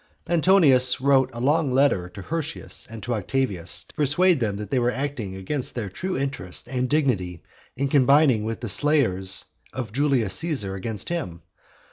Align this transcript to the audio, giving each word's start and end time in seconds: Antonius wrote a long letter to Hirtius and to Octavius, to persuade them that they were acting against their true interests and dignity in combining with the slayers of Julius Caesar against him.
Antonius 0.27 0.99
wrote 0.99 1.29
a 1.31 1.39
long 1.39 1.71
letter 1.71 2.09
to 2.09 2.23
Hirtius 2.23 2.87
and 2.89 3.03
to 3.03 3.13
Octavius, 3.13 3.83
to 3.83 3.93
persuade 3.93 4.39
them 4.39 4.55
that 4.55 4.71
they 4.71 4.79
were 4.79 4.89
acting 4.89 5.35
against 5.35 5.75
their 5.75 5.89
true 5.89 6.17
interests 6.17 6.67
and 6.67 6.89
dignity 6.89 7.43
in 7.77 7.87
combining 7.87 8.43
with 8.43 8.61
the 8.61 8.67
slayers 8.67 9.45
of 9.73 9.93
Julius 9.93 10.33
Caesar 10.33 10.73
against 10.73 11.09
him. 11.09 11.43